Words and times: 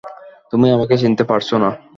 তুমি 0.53 0.67
আমাকে 0.75 0.95
চিনতে 1.01 1.23
পারছ 1.29 1.49
না? 1.63 1.69